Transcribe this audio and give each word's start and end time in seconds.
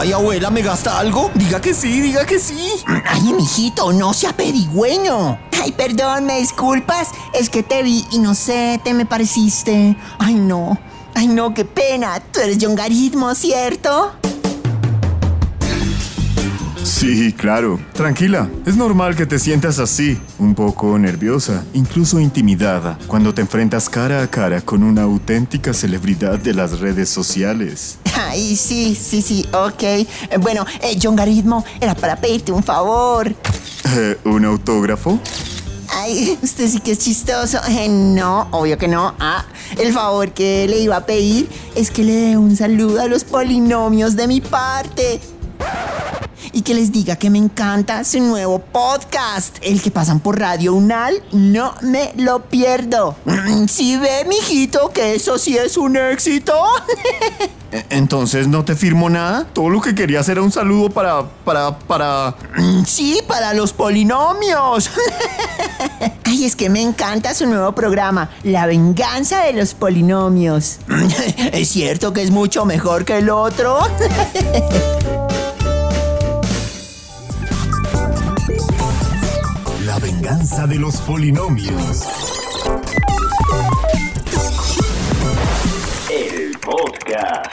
Ay, 0.00 0.12
abuela, 0.12 0.48
¿me 0.48 0.62
gasta 0.62 0.96
algo? 0.96 1.28
Diga 1.34 1.60
que 1.60 1.74
sí, 1.74 2.00
diga 2.00 2.24
que 2.24 2.38
sí. 2.38 2.70
Ay, 3.04 3.32
mijito, 3.32 3.92
no 3.92 4.14
sea 4.14 4.32
perigüeño. 4.32 5.36
Ay, 5.60 5.72
perdón, 5.72 6.24
¿me 6.24 6.38
disculpas? 6.38 7.08
Es 7.34 7.50
que 7.50 7.64
te 7.64 7.82
vi 7.82 8.06
y 8.12 8.20
no 8.20 8.36
sé, 8.36 8.80
te 8.84 8.94
me 8.94 9.06
pareciste. 9.06 9.96
Ay, 10.20 10.34
no. 10.34 10.78
Ay, 11.16 11.26
no, 11.26 11.52
qué 11.52 11.64
pena. 11.64 12.20
Tú 12.32 12.38
eres 12.38 12.58
John 12.60 12.76
Garitmo, 12.76 13.34
¿cierto? 13.34 14.12
Sí, 16.98 17.32
claro. 17.32 17.78
Tranquila, 17.92 18.50
es 18.66 18.76
normal 18.76 19.14
que 19.14 19.24
te 19.24 19.38
sientas 19.38 19.78
así, 19.78 20.18
un 20.36 20.56
poco 20.56 20.98
nerviosa, 20.98 21.64
incluso 21.72 22.18
intimidada, 22.18 22.98
cuando 23.06 23.32
te 23.32 23.40
enfrentas 23.40 23.88
cara 23.88 24.20
a 24.20 24.26
cara 24.28 24.60
con 24.62 24.82
una 24.82 25.02
auténtica 25.02 25.72
celebridad 25.72 26.40
de 26.40 26.54
las 26.54 26.80
redes 26.80 27.08
sociales. 27.08 27.98
Ay, 28.16 28.56
sí, 28.56 28.96
sí, 28.96 29.22
sí, 29.22 29.46
ok. 29.52 29.80
Eh, 29.82 30.08
Bueno, 30.40 30.66
eh, 30.82 30.98
John 31.00 31.14
Garitmo, 31.14 31.64
era 31.80 31.94
para 31.94 32.16
pedirte 32.16 32.50
un 32.50 32.64
favor. 32.64 33.32
Eh, 33.96 34.18
¿Un 34.24 34.44
autógrafo? 34.44 35.20
Ay, 35.90 36.36
usted 36.42 36.68
sí 36.68 36.80
que 36.80 36.90
es 36.92 36.98
chistoso. 36.98 37.60
Eh, 37.68 37.88
no, 37.88 38.48
obvio 38.50 38.76
que 38.76 38.88
no. 38.88 39.14
Ah, 39.20 39.44
el 39.78 39.92
favor 39.92 40.32
que 40.32 40.66
le 40.68 40.80
iba 40.80 40.96
a 40.96 41.06
pedir 41.06 41.48
es 41.76 41.92
que 41.92 42.02
le 42.02 42.12
dé 42.12 42.36
un 42.36 42.56
saludo 42.56 43.00
a 43.00 43.06
los 43.06 43.22
polinomios 43.22 44.16
de 44.16 44.26
mi 44.26 44.40
parte. 44.40 45.20
Y 46.58 46.62
que 46.62 46.74
les 46.74 46.90
diga 46.90 47.14
que 47.14 47.30
me 47.30 47.38
encanta 47.38 48.02
su 48.02 48.18
nuevo 48.18 48.58
podcast, 48.58 49.58
el 49.62 49.80
que 49.80 49.92
pasan 49.92 50.18
por 50.18 50.40
Radio 50.40 50.74
Unal. 50.74 51.14
No 51.30 51.72
me 51.82 52.12
lo 52.16 52.42
pierdo. 52.46 53.14
Mm, 53.26 53.68
¿Sí 53.68 53.96
ve, 53.96 54.24
mijito, 54.28 54.88
que 54.88 55.14
eso 55.14 55.38
sí 55.38 55.56
es 55.56 55.76
un 55.76 55.96
éxito? 55.96 56.52
E- 57.70 57.84
Entonces 57.90 58.48
no 58.48 58.64
te 58.64 58.74
firmo 58.74 59.08
nada. 59.08 59.46
Todo 59.52 59.68
lo 59.70 59.80
que 59.80 59.94
quería 59.94 60.18
hacer 60.20 60.32
era 60.38 60.42
un 60.42 60.50
saludo 60.50 60.90
para, 60.90 61.22
para, 61.44 61.78
para... 61.78 62.34
Mm, 62.56 62.84
Sí, 62.86 63.20
para 63.28 63.54
los 63.54 63.72
polinomios. 63.72 64.90
Ay, 66.24 66.44
es 66.44 66.56
que 66.56 66.70
me 66.70 66.82
encanta 66.82 67.34
su 67.34 67.46
nuevo 67.46 67.70
programa, 67.72 68.30
La 68.42 68.66
venganza 68.66 69.44
de 69.44 69.52
los 69.52 69.74
polinomios. 69.74 70.78
¿Es 71.52 71.68
cierto 71.68 72.12
que 72.12 72.22
es 72.24 72.32
mucho 72.32 72.64
mejor 72.64 73.04
que 73.04 73.18
el 73.18 73.30
otro? 73.30 73.78
Venganza 80.28 80.66
de 80.66 80.74
los 80.74 80.96
polinomios. 80.98 82.06
El 86.10 86.58
podcast. 86.58 87.50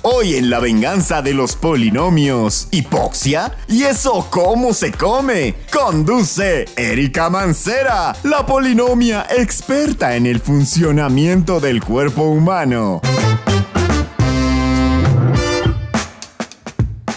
Hoy 0.00 0.36
en 0.36 0.48
La 0.48 0.58
venganza 0.60 1.20
de 1.20 1.34
los 1.34 1.54
polinomios. 1.54 2.68
¿Hipoxia? 2.70 3.54
¿Y 3.68 3.82
eso 3.82 4.26
cómo 4.30 4.72
se 4.72 4.90
come? 4.92 5.54
Conduce 5.70 6.64
Erika 6.74 7.28
Mancera, 7.28 8.16
la 8.22 8.46
polinomia 8.46 9.26
experta 9.28 10.16
en 10.16 10.24
el 10.24 10.40
funcionamiento 10.40 11.60
del 11.60 11.84
cuerpo 11.84 12.22
humano. 12.22 13.02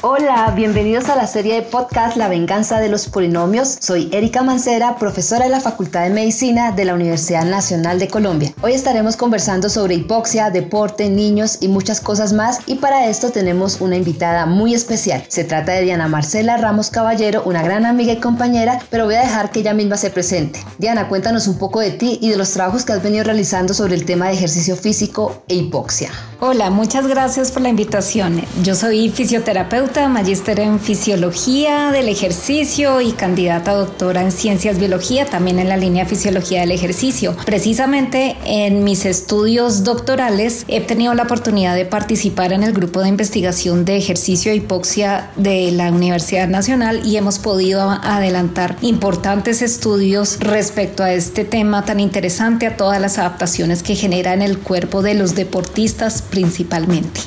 Hola, 0.01 0.53
bienvenidos 0.55 1.09
a 1.09 1.17
la 1.17 1.27
serie 1.27 1.55
de 1.55 1.61
podcast 1.61 2.15
La 2.15 2.29
venganza 2.29 2.79
de 2.79 2.87
los 2.87 3.09
polinomios. 3.09 3.75
Soy 3.81 4.07
Erika 4.13 4.43
Mancera, 4.43 4.95
profesora 4.95 5.43
de 5.43 5.49
la 5.49 5.59
Facultad 5.59 6.03
de 6.03 6.09
Medicina 6.09 6.71
de 6.71 6.85
la 6.85 6.93
Universidad 6.93 7.43
Nacional 7.43 7.99
de 7.99 8.07
Colombia. 8.07 8.53
Hoy 8.61 8.71
estaremos 8.71 9.17
conversando 9.17 9.67
sobre 9.67 9.95
hipoxia, 9.95 10.51
deporte, 10.51 11.09
niños 11.09 11.57
y 11.59 11.67
muchas 11.67 11.99
cosas 11.99 12.31
más 12.31 12.59
y 12.65 12.75
para 12.75 13.07
esto 13.07 13.31
tenemos 13.31 13.81
una 13.81 13.97
invitada 13.97 14.45
muy 14.45 14.73
especial. 14.73 15.25
Se 15.27 15.43
trata 15.43 15.73
de 15.73 15.81
Diana 15.81 16.07
Marcela 16.07 16.55
Ramos 16.55 16.91
Caballero, 16.91 17.43
una 17.43 17.61
gran 17.61 17.85
amiga 17.85 18.13
y 18.13 18.21
compañera, 18.21 18.79
pero 18.89 19.03
voy 19.03 19.15
a 19.15 19.21
dejar 19.21 19.51
que 19.51 19.59
ella 19.59 19.73
misma 19.73 19.97
se 19.97 20.11
presente. 20.11 20.61
Diana, 20.77 21.09
cuéntanos 21.09 21.45
un 21.49 21.57
poco 21.57 21.81
de 21.81 21.91
ti 21.91 22.19
y 22.21 22.29
de 22.29 22.37
los 22.37 22.51
trabajos 22.51 22.85
que 22.85 22.93
has 22.93 23.03
venido 23.03 23.25
realizando 23.25 23.73
sobre 23.73 23.95
el 23.95 24.05
tema 24.05 24.27
de 24.27 24.35
ejercicio 24.35 24.77
físico 24.77 25.43
e 25.49 25.55
hipoxia. 25.55 26.09
Hola, 26.41 26.69
muchas 26.69 27.05
gracias 27.05 27.51
por 27.51 27.63
la 27.63 27.67
invitación. 27.67 28.41
Yo 28.63 28.73
soy 28.73 29.09
fisioterapeuta, 29.09 29.98
magíster 30.07 30.59
en 30.59 30.79
fisiología 30.79 31.91
del 31.91 32.07
ejercicio 32.07 33.01
y 33.01 33.11
candidata 33.11 33.71
a 33.71 33.75
doctora 33.75 34.21
en 34.21 34.31
ciencias 34.31 34.79
biología, 34.79 35.25
también 35.25 35.59
en 35.59 35.67
la 35.67 35.77
línea 35.77 36.05
fisiología 36.05 36.61
del 36.61 36.71
ejercicio. 36.71 37.35
Precisamente 37.45 38.37
en 38.45 38.83
mis 38.83 39.05
estudios 39.05 39.83
doctorales 39.83 40.63
he 40.67 40.79
tenido 40.81 41.13
la 41.15 41.23
oportunidad 41.23 41.75
de 41.75 41.85
participar 41.85 42.53
en 42.53 42.63
el 42.63 42.71
grupo 42.71 43.01
de 43.01 43.09
investigación 43.09 43.83
de 43.83 43.97
ejercicio 43.97 44.51
e 44.51 44.55
hipoxia 44.55 45.31
de 45.35 45.71
la 45.71 45.91
Universidad 45.91 46.47
Nacional 46.47 47.01
y 47.05 47.17
hemos 47.17 47.39
podido 47.39 47.89
adelantar 47.89 48.77
importantes 48.81 49.61
estudios 49.61 50.39
respecto 50.39 51.03
a 51.03 51.11
este 51.11 51.43
tema 51.43 51.83
tan 51.83 51.99
interesante, 51.99 52.67
a 52.67 52.77
todas 52.77 53.01
las 53.01 53.17
adaptaciones 53.17 53.83
que 53.83 53.95
genera 53.95 54.33
en 54.33 54.41
el 54.41 54.59
cuerpo 54.59 55.01
de 55.01 55.15
los 55.15 55.35
deportistas 55.35 56.21
principalmente. 56.21 57.21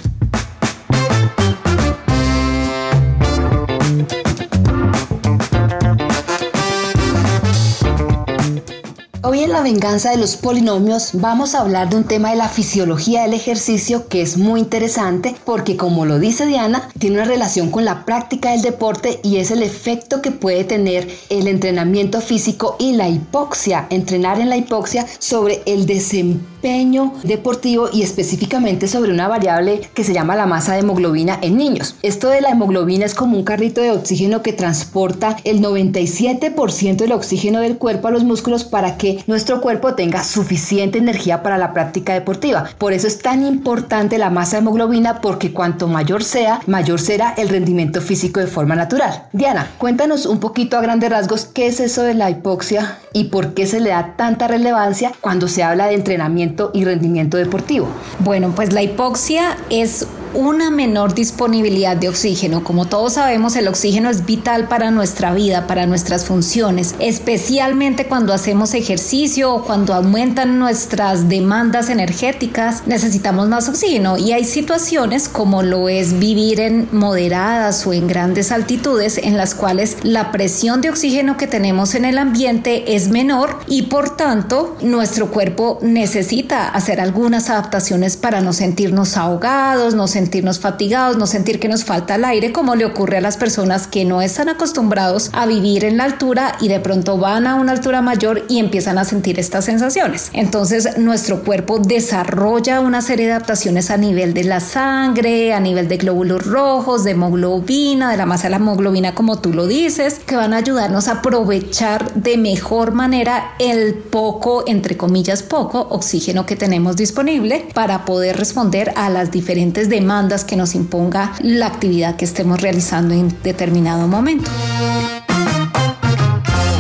Hoy 9.25 9.45
en 9.45 9.53
la 9.53 9.63
venganza 9.63 10.11
de 10.11 10.17
los 10.17 10.37
polinomios 10.37 11.11
vamos 11.13 11.55
a 11.55 11.61
hablar 11.61 11.89
de 11.89 11.95
un 11.95 12.03
tema 12.03 12.31
de 12.31 12.37
la 12.37 12.49
fisiología 12.49 13.23
del 13.23 13.35
ejercicio 13.35 14.09
que 14.09 14.21
es 14.21 14.37
muy 14.37 14.59
interesante 14.59 15.37
porque 15.45 15.77
como 15.77 16.05
lo 16.07 16.19
dice 16.19 16.45
Diana, 16.45 16.89
tiene 16.99 17.19
una 17.19 17.25
relación 17.25 17.71
con 17.71 17.85
la 17.85 18.05
práctica 18.05 18.51
del 18.51 18.63
deporte 18.63 19.21
y 19.23 19.37
es 19.37 19.53
el 19.53 19.63
efecto 19.63 20.23
que 20.23 20.33
puede 20.33 20.65
tener 20.65 21.09
el 21.29 21.47
entrenamiento 21.47 22.21
físico 22.21 22.75
y 22.81 22.95
la 22.95 23.09
hipoxia, 23.09 23.87
entrenar 23.91 24.41
en 24.41 24.49
la 24.49 24.57
hipoxia 24.57 25.07
sobre 25.21 25.63
el 25.67 25.87
desempeño 25.87 27.13
deportivo 27.23 27.89
y 27.93 28.03
específicamente 28.03 28.89
sobre 28.89 29.13
una 29.13 29.29
variable 29.29 29.83
que 29.95 30.03
se 30.03 30.15
llama 30.15 30.37
la 30.37 30.47
masa 30.47 30.75
de 30.75 30.81
hemoglobina 30.81 31.39
en 31.43 31.57
niños. 31.57 31.95
Esto 32.03 32.29
de 32.29 32.41
la 32.41 32.51
hemoglobina 32.51 33.05
es 33.05 33.15
como 33.15 33.37
un 33.37 33.45
carrito 33.45 33.81
de 33.81 33.93
oxígeno 33.93 34.43
que 34.43 34.53
transporta 34.53 35.37
el 35.45 35.61
97% 35.61 36.97
del 36.97 37.13
oxígeno 37.13 37.61
del 37.61 37.79
cuerpo 37.79 38.09
a 38.09 38.11
los 38.13 38.25
músculos 38.25 38.65
para 38.65 38.97
que 38.97 39.12
nuestro 39.27 39.61
cuerpo 39.61 39.95
tenga 39.95 40.25
suficiente 40.25 40.99
energía 40.99 41.43
para 41.43 41.59
la 41.59 41.73
práctica 41.73 42.15
deportiva. 42.15 42.65
Por 42.79 42.93
eso 42.93 43.07
es 43.07 43.19
tan 43.19 43.45
importante 43.45 44.19
la 44.19 44.31
masa 44.31 44.57
de 44.57 44.63
hemoglobina 44.63 45.21
porque 45.21 45.53
cuanto 45.53 45.89
mayor 45.89 46.25
sea, 46.25 46.61
mayor 46.67 47.01
será 47.01 47.35
el 47.37 47.49
rendimiento 47.49 48.01
físico 48.01 48.41
de 48.41 48.47
forma 48.47 48.75
natural. 48.75 49.25
Diana, 49.33 49.71
cuéntanos 49.79 50.27
un 50.27 50.41
poquito 50.41 50.77
a 50.77 50.83
grandes 50.83 51.11
rasgos 51.11 51.45
qué 51.47 51.67
es 51.67 51.81
eso 51.81 52.03
de 52.03 52.15
la 52.15 52.31
hipoxia 52.31 52.99
y 53.13 53.25
por 53.25 53.55
qué 53.55 53.67
se 53.67 53.81
le 53.81 53.91
da 53.91 54.15
tanta 54.17 54.49
relevancia 54.49 55.13
cuando 55.21 55.49
se 55.49 55.63
habla 55.63 55.87
de 55.87 55.95
entrenamiento 55.95 56.71
y 56.75 56.85
rendimiento 56.85 57.37
deportivo. 57.37 57.89
Bueno, 58.19 58.53
pues 58.55 58.73
la 58.73 58.83
hipoxia 58.83 59.57
es 59.71 60.07
una 60.35 60.71
menor 60.71 61.15
disponibilidad 61.15 61.97
de 61.97 62.09
oxígeno. 62.09 62.65
Como 62.65 62.87
todos 62.87 63.15
sabemos, 63.15 63.57
el 63.57 63.69
oxígeno 63.69 64.11
es 64.11 64.25
vital 64.25 64.69
para 64.69 64.91
nuestra 64.91 65.33
vida, 65.33 65.67
para 65.67 65.87
nuestras 65.87 66.25
funciones, 66.25 66.95
especialmente 66.99 68.07
cuando 68.07 68.33
hacemos 68.33 68.75
ejercicio 68.75 69.55
o 69.55 69.65
cuando 69.65 69.95
aumentan 69.95 70.59
nuestras 70.59 71.29
demandas 71.29 71.91
energéticas, 71.91 72.87
necesitamos 72.87 73.49
más 73.49 73.69
oxígeno 73.69 74.19
y 74.19 74.33
hay 74.33 74.45
situaciones 74.45 75.29
como 75.29 75.63
lo 75.63 75.89
es 75.89 76.19
vivir 76.19 76.61
en 76.61 76.89
moderadas 76.93 77.87
o 77.87 77.93
en 77.93 78.07
grandes 78.07 78.53
altitudes 78.53 79.19
en 79.19 79.37
las 79.37 79.55
cuales 79.55 79.97
la 80.03 80.33
presión 80.33 80.81
de 80.81 80.91
oxígeno 80.91 81.37
que 81.37 81.47
tenemos 81.47 81.95
en 81.95 82.05
el 82.05 82.19
ambiente 82.19 82.95
es 82.95 83.09
menor 83.09 83.59
y 83.67 83.83
por 83.83 84.17
tanto 84.17 84.77
nuestro 84.83 85.31
cuerpo 85.31 85.79
necesita 85.83 86.69
hacer 86.69 87.01
algunas 87.01 87.51
adaptaciones 87.51 88.17
para 88.17 88.41
no 88.41 88.53
sentirnos 88.53 89.17
ahogados, 89.17 89.95
no 89.95 90.07
sentirnos 90.07 90.22
sentirnos 90.23 90.61
fatigados, 90.61 91.17
no 91.17 91.27
sentir 91.27 91.59
que 91.59 91.69
nos 91.69 91.85
falta 91.85 92.15
el 92.15 92.25
aire, 92.25 92.53
como 92.53 92.77
le 92.77 92.85
ocurre 92.85 93.17
a 93.17 93.21
las 93.21 93.37
personas 93.37 93.89
que 93.89 94.05
no 94.05 94.23
están 94.23 94.49
acostumbrados 94.49 95.31
a 95.33 95.47
vivir 95.47 95.85
en 95.85 95.97
la 95.97 96.05
altura 96.05 96.57
y 96.61 96.69
de 96.69 96.79
pronto 96.79 97.19
van 97.19 97.49
a 97.49 97.57
una 97.57 97.73
altura 97.73 98.03
mayor 98.03 98.45
y 98.49 98.61
empiezan 98.61 98.99
a 98.99 99.05
sentir 99.05 99.41
estas 99.41 99.65
sensaciones. 99.65 100.31
Entonces 100.33 100.97
nuestro 100.97 101.43
cuerpo 101.43 101.81
desarrolla 101.81 102.81
una 102.81 103.03
serie 103.03 103.27
de 103.27 103.33
adaptaciones 103.33 103.91
a 103.91 103.97
nivel 103.97 104.33
de 104.33 104.45
la 104.45 104.61
sangre, 104.61 105.55
a 105.55 105.59
nivel 105.59 105.89
de 105.89 105.97
glóbulos 105.97 106.47
rojos, 106.47 107.03
de 107.03 107.11
hemoglobina, 107.11 108.13
de 108.13 108.17
la 108.17 108.27
masa 108.27 108.45
de 108.45 108.51
la 108.51 108.57
hemoglobina 108.57 109.17
como 109.17 109.41
tú 109.41 109.53
lo 109.53 109.67
dices, 109.67 110.21
que 110.25 110.37
van 110.37 110.55
a 110.55 110.59
ayudarnos 110.59 111.09
a 111.09 111.15
aprovechar 111.15 112.15
de 112.15 112.37
mejor 112.37 112.93
manera 112.93 113.55
el 113.59 113.95
poco, 113.95 114.63
entre 114.69 114.97
comillas 114.97 115.43
poco, 115.43 115.81
oxígeno 115.91 116.47
que 116.47 116.55
tenemos 116.55 116.95
disponible 116.95 117.67
para 117.75 118.05
poder 118.05 118.37
responder 118.37 118.93
a 118.95 119.11
las 119.11 119.33
diferentes 119.33 119.89
demandas 119.89 120.12
que 120.47 120.57
nos 120.57 120.75
imponga 120.75 121.33
la 121.41 121.67
actividad 121.67 122.17
que 122.17 122.27
estemos 122.27 122.61
realizando 122.61 123.15
en 123.15 123.35
determinado 123.43 124.07
momento. 124.07 124.51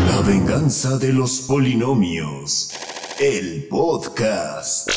La 0.07 0.21
venganza 0.21 0.99
de 0.99 1.15
los 1.15 1.41
polinomios. 1.41 2.73
El 3.19 3.69
podcast. 3.71 4.91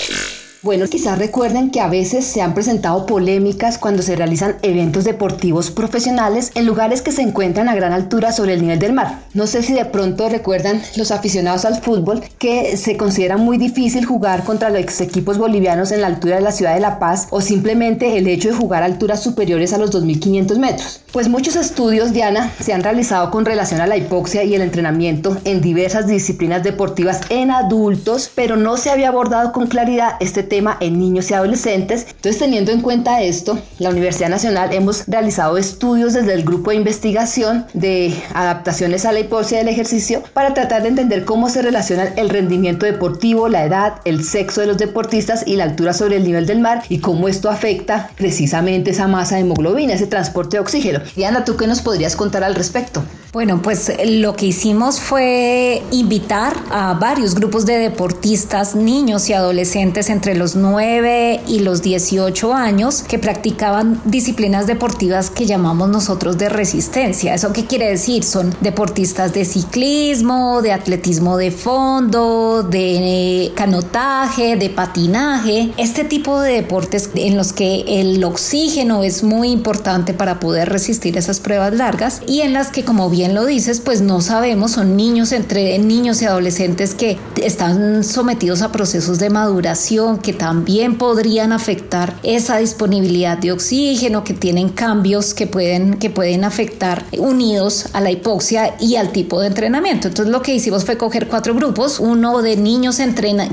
Bueno, 0.65 0.87
quizás 0.87 1.19
recuerden 1.19 1.69
que 1.69 1.79
a 1.79 1.87
veces 1.87 2.25
se 2.25 2.41
han 2.41 2.55
presentado 2.55 3.05
polémicas 3.05 3.77
cuando 3.77 4.01
se 4.01 4.15
realizan 4.15 4.55
eventos 4.63 5.03
deportivos 5.03 5.69
profesionales 5.69 6.51
en 6.55 6.65
lugares 6.65 7.03
que 7.03 7.11
se 7.11 7.21
encuentran 7.21 7.69
a 7.69 7.75
gran 7.75 7.93
altura 7.93 8.31
sobre 8.31 8.55
el 8.55 8.63
nivel 8.63 8.79
del 8.79 8.93
mar. 8.93 9.19
No 9.35 9.45
sé 9.45 9.61
si 9.61 9.73
de 9.75 9.85
pronto 9.85 10.27
recuerdan 10.27 10.81
los 10.95 11.11
aficionados 11.11 11.65
al 11.65 11.79
fútbol 11.83 12.23
que 12.39 12.77
se 12.77 12.97
considera 12.97 13.37
muy 13.37 13.59
difícil 13.59 14.05
jugar 14.05 14.43
contra 14.43 14.71
los 14.71 15.01
equipos 15.01 15.37
bolivianos 15.37 15.91
en 15.91 16.01
la 16.01 16.07
altura 16.07 16.37
de 16.37 16.41
la 16.41 16.51
ciudad 16.51 16.73
de 16.73 16.79
La 16.79 16.97
Paz 16.97 17.27
o 17.29 17.41
simplemente 17.41 18.17
el 18.17 18.27
hecho 18.27 18.49
de 18.49 18.55
jugar 18.55 18.81
a 18.81 18.87
alturas 18.87 19.21
superiores 19.21 19.71
a 19.71 19.77
los 19.77 19.91
2.500 19.91 20.57
metros. 20.57 21.01
Pues 21.11 21.29
muchos 21.29 21.55
estudios, 21.55 22.11
Diana, 22.11 22.51
se 22.59 22.73
han 22.73 22.81
realizado 22.81 23.29
con 23.29 23.45
relación 23.45 23.81
a 23.81 23.87
la 23.87 23.97
hipoxia 23.97 24.43
y 24.43 24.55
el 24.55 24.63
entrenamiento 24.63 25.37
en 25.45 25.61
diversas 25.61 26.07
disciplinas 26.07 26.63
deportivas 26.63 27.21
en 27.29 27.51
adultos, 27.51 28.31
pero 28.33 28.55
no 28.55 28.77
se 28.77 28.89
había 28.89 29.09
abordado 29.09 29.51
con 29.51 29.67
claridad 29.67 30.13
este 30.19 30.41
tema 30.41 30.54
en 30.79 30.99
niños 30.99 31.29
y 31.29 31.33
adolescentes. 31.33 32.07
Entonces, 32.09 32.39
teniendo 32.39 32.71
en 32.71 32.81
cuenta 32.81 33.21
esto, 33.21 33.59
la 33.79 33.89
Universidad 33.89 34.29
Nacional 34.29 34.73
hemos 34.73 35.05
realizado 35.07 35.57
estudios 35.57 36.13
desde 36.13 36.33
el 36.33 36.43
grupo 36.43 36.69
de 36.69 36.77
investigación 36.77 37.65
de 37.73 38.13
adaptaciones 38.33 39.05
a 39.05 39.11
la 39.11 39.19
hipoxia 39.19 39.57
del 39.57 39.67
ejercicio 39.67 40.23
para 40.33 40.53
tratar 40.53 40.83
de 40.83 40.89
entender 40.89 41.25
cómo 41.25 41.49
se 41.49 41.61
relaciona 41.61 42.05
el 42.15 42.29
rendimiento 42.29 42.85
deportivo, 42.85 43.49
la 43.49 43.65
edad, 43.65 43.95
el 44.05 44.23
sexo 44.23 44.61
de 44.61 44.67
los 44.67 44.77
deportistas 44.77 45.43
y 45.45 45.55
la 45.55 45.65
altura 45.65 45.93
sobre 45.93 46.17
el 46.17 46.23
nivel 46.23 46.45
del 46.45 46.59
mar 46.59 46.83
y 46.89 46.99
cómo 46.99 47.27
esto 47.27 47.49
afecta 47.49 48.09
precisamente 48.15 48.91
esa 48.91 49.07
masa 49.07 49.35
de 49.35 49.41
hemoglobina, 49.41 49.93
ese 49.93 50.07
transporte 50.07 50.57
de 50.57 50.61
oxígeno. 50.61 51.01
Diana, 51.15 51.43
¿tú 51.43 51.57
qué 51.57 51.67
nos 51.67 51.81
podrías 51.81 52.15
contar 52.15 52.43
al 52.43 52.55
respecto? 52.55 53.03
Bueno, 53.35 53.61
pues 53.61 53.91
lo 54.05 54.33
que 54.37 54.45
hicimos 54.45 55.01
fue 55.01 55.83
invitar 55.91 56.55
a 56.71 56.93
varios 56.93 57.35
grupos 57.35 57.65
de 57.65 57.77
deportistas, 57.77 58.75
niños 58.75 59.27
y 59.29 59.33
adolescentes 59.33 60.09
entre 60.09 60.35
los 60.35 60.44
9 60.53 61.41
y 61.47 61.59
los 61.59 61.81
18 61.81 62.53
años 62.53 63.01
que 63.01 63.17
practicaban 63.17 63.99
disciplinas 64.05 64.67
deportivas 64.67 65.31
que 65.31 65.47
llamamos 65.47 65.89
nosotros 65.89 66.37
de 66.37 66.49
resistencia. 66.49 67.33
¿Eso 67.33 67.53
qué 67.53 67.65
quiere 67.65 67.89
decir? 67.89 68.23
Son 68.23 68.53
deportistas 68.61 69.33
de 69.33 69.45
ciclismo, 69.45 70.61
de 70.61 70.73
atletismo 70.73 71.37
de 71.37 71.49
fondo, 71.51 72.61
de 72.61 73.51
canotaje, 73.55 74.57
de 74.57 74.69
patinaje, 74.69 75.71
este 75.77 76.03
tipo 76.03 76.41
de 76.41 76.53
deportes 76.53 77.09
en 77.15 77.37
los 77.37 77.53
que 77.53 78.01
el 78.01 78.23
oxígeno 78.23 79.03
es 79.03 79.23
muy 79.23 79.49
importante 79.49 80.13
para 80.13 80.39
poder 80.39 80.69
resistir 80.69 81.17
esas 81.17 81.39
pruebas 81.39 81.73
largas 81.73 82.21
y 82.27 82.41
en 82.41 82.53
las 82.53 82.69
que 82.69 82.83
como 82.83 83.09
bien 83.09 83.33
lo 83.33 83.45
dices, 83.45 83.79
pues 83.79 84.01
no 84.01 84.21
sabemos, 84.21 84.71
son 84.71 84.97
niños 84.97 85.31
entre 85.31 85.79
niños 85.79 86.21
y 86.21 86.25
adolescentes 86.25 86.93
que 86.93 87.17
están 87.41 88.03
sometidos 88.03 88.61
a 88.61 88.71
procesos 88.71 89.19
de 89.19 89.29
maduración 89.29 90.17
que 90.19 90.33
también 90.35 90.97
podrían 90.97 91.51
afectar 91.51 92.15
esa 92.23 92.57
disponibilidad 92.57 93.37
de 93.37 93.51
oxígeno, 93.51 94.23
que 94.23 94.33
tienen 94.33 94.69
cambios 94.69 95.33
que 95.33 95.47
pueden, 95.47 95.95
que 95.95 96.09
pueden 96.09 96.43
afectar 96.43 97.05
unidos 97.17 97.87
a 97.93 98.01
la 98.01 98.11
hipoxia 98.11 98.75
y 98.79 98.95
al 98.95 99.11
tipo 99.11 99.41
de 99.41 99.47
entrenamiento. 99.47 100.07
Entonces 100.07 100.31
lo 100.31 100.41
que 100.41 100.53
hicimos 100.53 100.85
fue 100.85 100.97
coger 100.97 101.27
cuatro 101.27 101.53
grupos, 101.55 101.99
uno 101.99 102.41
de 102.41 102.57
niños 102.57 102.97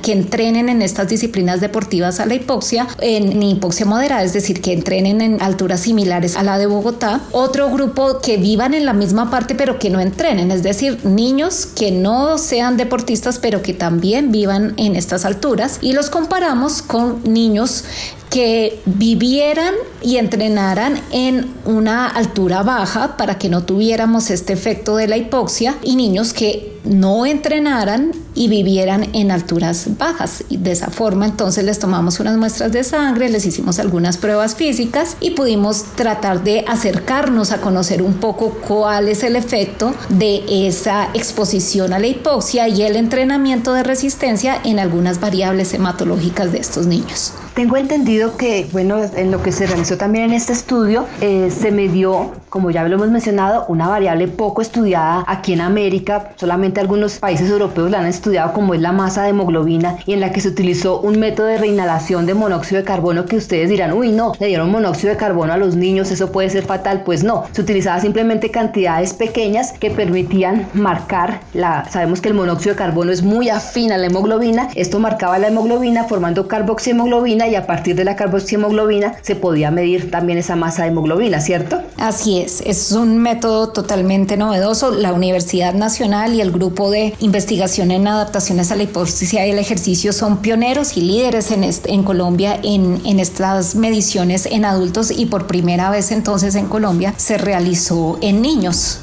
que 0.02 0.12
entrenen 0.12 0.68
en 0.68 0.82
estas 0.82 1.08
disciplinas 1.08 1.60
deportivas 1.60 2.20
a 2.20 2.26
la 2.26 2.34
hipoxia, 2.34 2.86
en 3.00 3.42
hipoxia 3.42 3.86
moderada, 3.86 4.22
es 4.22 4.32
decir, 4.32 4.60
que 4.60 4.72
entrenen 4.72 5.20
en 5.20 5.42
alturas 5.42 5.80
similares 5.80 6.36
a 6.36 6.42
la 6.42 6.58
de 6.58 6.66
Bogotá, 6.66 7.20
otro 7.32 7.70
grupo 7.70 8.20
que 8.20 8.36
vivan 8.36 8.74
en 8.74 8.84
la 8.84 8.92
misma 8.92 9.30
parte 9.30 9.54
pero 9.54 9.78
que 9.78 9.90
no 9.90 10.00
entrenen, 10.00 10.50
es 10.50 10.62
decir, 10.62 10.98
niños 11.04 11.66
que 11.66 11.90
no 11.90 12.38
sean 12.38 12.76
deportistas, 12.76 13.38
pero 13.38 13.62
que 13.62 13.74
también 13.74 14.32
vivan 14.32 14.74
en 14.76 14.96
estas 14.96 15.24
alturas. 15.24 15.78
Y 15.80 15.92
los 15.92 16.10
comparamos 16.10 16.61
con 16.86 17.20
niños 17.24 17.84
que 18.32 18.80
vivieran 18.86 19.74
y 20.00 20.16
entrenaran 20.16 20.98
en 21.10 21.52
una 21.66 22.08
altura 22.08 22.62
baja 22.62 23.18
para 23.18 23.36
que 23.36 23.50
no 23.50 23.64
tuviéramos 23.64 24.30
este 24.30 24.54
efecto 24.54 24.96
de 24.96 25.06
la 25.06 25.18
hipoxia 25.18 25.76
y 25.82 25.96
niños 25.96 26.32
que 26.32 26.72
no 26.84 27.26
entrenaran 27.26 28.12
y 28.34 28.48
vivieran 28.48 29.08
en 29.12 29.30
alturas 29.30 29.98
bajas. 29.98 30.44
Y 30.48 30.56
de 30.56 30.72
esa 30.72 30.88
forma 30.88 31.26
entonces 31.26 31.64
les 31.64 31.78
tomamos 31.78 32.20
unas 32.20 32.38
muestras 32.38 32.72
de 32.72 32.84
sangre, 32.84 33.28
les 33.28 33.44
hicimos 33.44 33.78
algunas 33.78 34.16
pruebas 34.16 34.54
físicas 34.54 35.16
y 35.20 35.32
pudimos 35.32 35.84
tratar 35.94 36.42
de 36.42 36.64
acercarnos 36.66 37.52
a 37.52 37.60
conocer 37.60 38.02
un 38.02 38.14
poco 38.14 38.58
cuál 38.66 39.08
es 39.08 39.22
el 39.22 39.36
efecto 39.36 39.94
de 40.08 40.42
esa 40.66 41.10
exposición 41.12 41.92
a 41.92 41.98
la 41.98 42.06
hipoxia 42.06 42.66
y 42.68 42.82
el 42.82 42.96
entrenamiento 42.96 43.74
de 43.74 43.82
resistencia 43.82 44.58
en 44.64 44.78
algunas 44.78 45.20
variables 45.20 45.74
hematológicas 45.74 46.50
de 46.50 46.58
estos 46.58 46.86
niños. 46.86 47.34
Tengo 47.54 47.76
entendido 47.76 48.21
que, 48.36 48.68
bueno, 48.72 48.98
en 49.16 49.30
lo 49.30 49.42
que 49.42 49.52
se 49.52 49.66
realizó 49.66 49.96
también 49.96 50.26
en 50.26 50.32
este 50.32 50.52
estudio, 50.52 51.06
eh, 51.20 51.50
se 51.50 51.70
midió, 51.70 52.32
como 52.48 52.70
ya 52.70 52.84
lo 52.84 52.94
hemos 52.94 53.10
mencionado, 53.10 53.64
una 53.68 53.88
variable 53.88 54.28
poco 54.28 54.62
estudiada 54.62 55.24
aquí 55.26 55.52
en 55.52 55.60
América. 55.60 56.30
Solamente 56.36 56.80
algunos 56.80 57.18
países 57.18 57.50
europeos 57.50 57.90
la 57.90 58.00
han 58.00 58.06
estudiado, 58.06 58.52
como 58.52 58.74
es 58.74 58.80
la 58.80 58.92
masa 58.92 59.24
de 59.24 59.30
hemoglobina, 59.30 59.96
y 60.06 60.12
en 60.12 60.20
la 60.20 60.30
que 60.30 60.40
se 60.40 60.48
utilizó 60.48 61.00
un 61.00 61.18
método 61.18 61.46
de 61.46 61.58
reinhalación 61.58 62.26
de 62.26 62.34
monóxido 62.34 62.80
de 62.80 62.84
carbono 62.84 63.26
que 63.26 63.36
ustedes 63.36 63.68
dirán, 63.68 63.92
uy, 63.92 64.12
no, 64.12 64.32
le 64.38 64.46
dieron 64.46 64.70
monóxido 64.70 65.10
de 65.10 65.16
carbono 65.16 65.52
a 65.52 65.56
los 65.56 65.76
niños, 65.76 66.10
eso 66.10 66.30
puede 66.32 66.50
ser 66.50 66.64
fatal. 66.64 67.02
Pues 67.04 67.24
no, 67.24 67.44
se 67.52 67.60
utilizaba 67.60 68.00
simplemente 68.00 68.50
cantidades 68.50 69.14
pequeñas 69.14 69.72
que 69.72 69.90
permitían 69.90 70.68
marcar 70.74 71.40
la. 71.54 71.88
Sabemos 71.90 72.20
que 72.20 72.28
el 72.28 72.34
monóxido 72.34 72.74
de 72.74 72.78
carbono 72.78 73.12
es 73.12 73.22
muy 73.22 73.48
afín 73.48 73.92
a 73.92 73.98
la 73.98 74.06
hemoglobina. 74.06 74.68
Esto 74.74 74.98
marcaba 74.98 75.38
la 75.38 75.48
hemoglobina 75.48 76.04
formando 76.04 76.48
carboxihemoglobina 76.48 77.48
y 77.48 77.54
a 77.54 77.66
partir 77.66 77.96
de 77.96 78.04
la 78.04 78.11
carboxihemoglobina 78.16 79.16
se 79.22 79.36
podía 79.36 79.70
medir 79.70 80.10
también 80.10 80.38
esa 80.38 80.56
masa 80.56 80.82
de 80.82 80.88
hemoglobina, 80.88 81.40
¿cierto? 81.40 81.80
Así 81.98 82.40
es, 82.40 82.62
es 82.64 82.92
un 82.92 83.18
método 83.18 83.68
totalmente 83.68 84.36
novedoso. 84.36 84.90
La 84.90 85.12
Universidad 85.12 85.74
Nacional 85.74 86.34
y 86.34 86.40
el 86.40 86.50
grupo 86.50 86.90
de 86.90 87.14
investigación 87.20 87.90
en 87.90 88.06
adaptaciones 88.06 88.70
a 88.70 88.76
la 88.76 88.84
hipoxia 88.84 89.46
y 89.46 89.50
el 89.50 89.58
ejercicio 89.58 90.12
son 90.12 90.38
pioneros 90.38 90.96
y 90.96 91.02
líderes 91.02 91.50
en, 91.50 92.02
Colombia 92.02 92.58
en 92.62 93.20
estas 93.20 93.74
mediciones 93.74 94.46
en 94.46 94.64
adultos 94.64 95.10
y 95.10 95.26
por 95.26 95.46
primera 95.46 95.90
vez 95.90 96.10
entonces 96.10 96.54
en 96.54 96.66
Colombia 96.66 97.14
se 97.16 97.38
realizó 97.38 98.18
en 98.20 98.42
niños. 98.42 98.98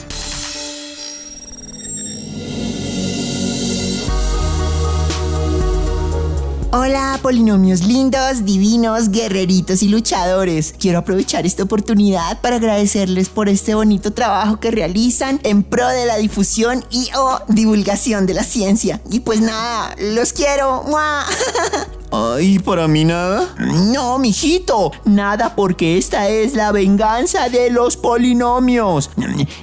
Hola, 6.71 7.17
polinomios 7.23 7.83
lindos, 7.87 8.45
divinos, 8.45 9.09
guerreritos 9.09 9.81
y 9.81 9.87
luchadores. 9.87 10.75
Quiero 10.77 10.99
aprovechar 10.99 11.47
esta 11.47 11.63
oportunidad 11.63 12.39
para 12.41 12.57
agradecerles 12.57 13.27
por 13.27 13.49
este 13.49 13.73
bonito 13.73 14.13
trabajo 14.13 14.59
que 14.59 14.69
realizan 14.69 15.39
en 15.41 15.63
pro 15.63 15.87
de 15.87 16.05
la 16.05 16.17
difusión 16.17 16.85
y 16.91 17.09
o 17.17 17.39
divulgación 17.47 18.27
de 18.27 18.35
la 18.35 18.43
ciencia. 18.43 19.01
Y 19.09 19.21
pues 19.21 19.41
nada, 19.41 19.95
los 19.97 20.31
quiero. 20.31 20.85
Ay, 22.11 22.57
¿para 22.57 22.87
mí 22.87 23.05
nada? 23.05 23.53
No, 23.91 24.17
mijito, 24.17 24.91
nada 25.05 25.55
porque 25.55 25.97
esta 25.97 26.27
es 26.27 26.55
la 26.55 26.71
venganza 26.71 27.49
de 27.49 27.69
los 27.69 27.97
polinomios. 27.97 29.11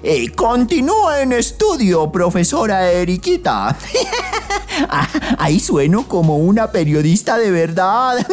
Eh, 0.05 0.31
continúa 0.31 1.23
en 1.23 1.33
estudio, 1.33 2.11
profesora 2.13 2.91
Eriquita. 2.91 3.77
Ah, 4.91 5.09
ahí 5.39 5.59
sueno 5.59 6.07
como 6.07 6.37
una 6.37 6.71
periodista 6.71 7.39
de 7.39 7.51
verdad. 7.51 8.27